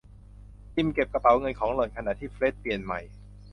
[0.75, 2.99] จิมเก็บกระเป๋าเงินของหล่อน ขณะที่เฟร็ดเปลี่ยนใหม่